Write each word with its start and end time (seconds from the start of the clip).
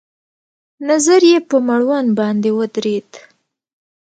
نظر 0.89 1.21
يې 1.31 1.39
په 1.49 1.57
مړوند 1.67 2.09
باندې 2.19 2.49
ودرېد. 2.57 3.11